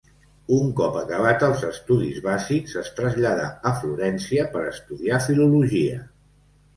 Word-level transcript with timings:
Un 0.59 0.69
cop 0.77 0.95
acabats 1.01 1.43
els 1.47 1.65
estudis 1.67 2.15
bàsics, 2.27 2.73
es 2.83 2.89
traslladà 2.99 3.43
a 3.73 3.73
Florència 3.83 4.47
per 4.57 4.65
estudiar 4.71 5.21
filologia. 5.27 6.01